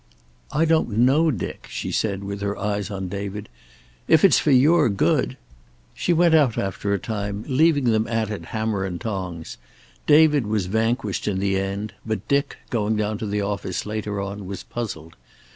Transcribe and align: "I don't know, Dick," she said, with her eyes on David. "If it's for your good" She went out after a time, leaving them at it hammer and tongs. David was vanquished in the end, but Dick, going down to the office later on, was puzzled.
"I 0.51 0.65
don't 0.65 0.89
know, 0.89 1.29
Dick," 1.29 1.67
she 1.69 1.91
said, 1.91 2.23
with 2.23 2.41
her 2.41 2.57
eyes 2.57 2.89
on 2.89 3.07
David. 3.07 3.49
"If 4.07 4.25
it's 4.25 4.39
for 4.39 4.49
your 4.49 4.89
good" 4.89 5.37
She 5.93 6.11
went 6.11 6.33
out 6.33 6.57
after 6.57 6.91
a 6.91 6.97
time, 6.97 7.45
leaving 7.47 7.83
them 7.83 8.07
at 8.07 8.31
it 8.31 8.45
hammer 8.45 8.83
and 8.83 8.99
tongs. 8.99 9.59
David 10.07 10.47
was 10.47 10.65
vanquished 10.65 11.27
in 11.27 11.37
the 11.37 11.55
end, 11.55 11.93
but 12.03 12.27
Dick, 12.27 12.57
going 12.71 12.95
down 12.95 13.19
to 13.19 13.27
the 13.27 13.41
office 13.41 13.85
later 13.85 14.19
on, 14.19 14.47
was 14.47 14.63
puzzled. 14.63 15.15